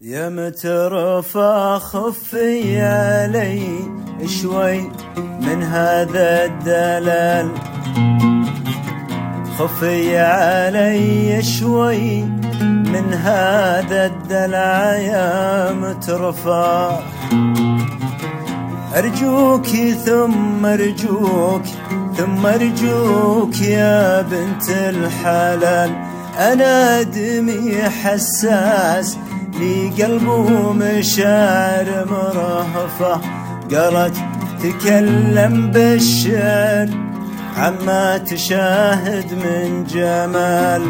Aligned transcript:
يا 0.00 0.28
مترفع 0.28 1.78
خفي 1.78 2.80
علي؟ 2.80 3.62
شوي 4.26 4.80
من 5.16 5.62
هذا 5.62 6.44
الدلال؟ 6.44 7.50
خفي 9.58 10.18
علي 10.18 11.42
شوي 11.42 12.22
من 12.64 13.14
هذا 13.14 14.06
الدلع 14.06 14.96
يا 14.96 15.72
مترفع 15.72 16.98
أرجوك 18.96 19.66
ثم 20.04 20.66
أرجوك 20.66 21.62
ثم 22.16 22.46
أرجوك 22.46 23.60
يا 23.60 24.22
بنت 24.22 24.68
الحلال. 24.70 25.90
أنا 26.38 27.02
دمي 27.02 27.82
حساس 27.82 29.16
لي 29.60 30.02
قلب 30.02 30.28
ومشاعر 30.28 32.06
مرهفة. 32.10 33.20
قالت 33.74 34.16
تكلم 34.62 35.70
بالشعر 35.70 36.88
عما 37.56 38.18
تشاهد 38.18 39.32
من 39.32 39.84
جمال. 39.84 40.82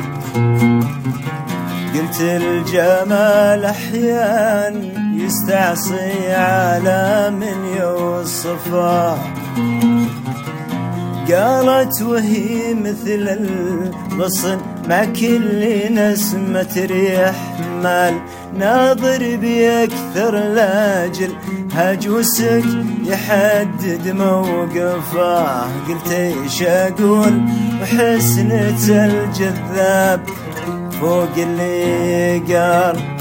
قلت 1.95 2.21
الجمال 2.21 3.65
أحيان 3.65 4.93
يستعصي 5.21 6.33
على 6.33 7.31
من 7.41 7.77
يوصفه. 7.81 9.19
قالت 11.33 12.03
وهي 12.03 12.75
مثل 12.75 13.29
الغصن 13.29 14.59
مع 14.89 15.05
كل 15.05 15.95
نسمة 15.95 16.75
ريح 16.77 17.59
مال. 17.83 18.15
ناظر 18.59 19.37
بأكثر 19.43 20.35
لاجل 20.35 21.33
هجوسك 21.73 22.65
يحدد 23.05 24.09
موقفه. 24.09 25.63
قلت 25.63 26.13
إيش 26.13 26.63
أقول؟ 26.63 27.41
وحسنة 27.83 28.89
الجذاب 28.89 30.21
فوق 31.01 31.35
اللي 31.37 32.39
قال. 32.39 33.15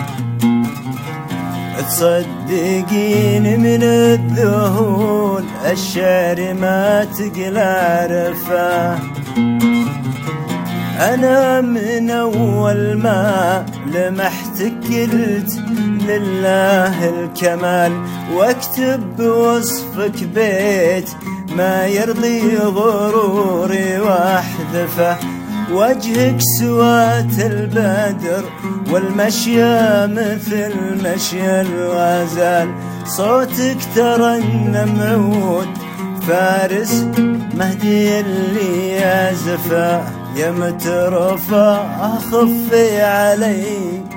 تصدقين 1.89 3.59
من 3.59 3.83
الذهول 3.83 5.43
الشعر 5.73 6.53
ما 6.53 7.05
تقلع 7.17 8.05
رفاه 8.05 8.97
أنا 10.99 11.61
من 11.61 12.09
أول 12.09 12.97
ما 12.97 13.65
لمحتك 13.87 14.73
قلت 14.87 15.59
لله 16.07 17.09
الكمال. 17.09 17.91
واكتب 18.33 19.17
بوصفك 19.17 20.23
بيت 20.35 21.09
ما 21.57 21.87
يرضي 21.87 22.57
غروري 22.57 23.99
واحذفه. 23.99 25.17
وجهك 25.71 26.37
سوات 26.59 27.39
البدر 27.39 28.43
والمشية 28.91 30.05
مثل 30.05 30.73
مشي 31.03 31.61
الغزال. 31.61 32.92
صوتك 33.05 33.77
ترنم 33.95 35.01
عود 35.01 35.67
فارس 36.27 37.05
مهدي 37.53 38.19
اللي 38.19 38.87
يعزفه 38.87 40.01
يا 40.35 40.51
مترفع 40.51 41.85
أخفي 41.99 43.01
عليك. 43.01 44.12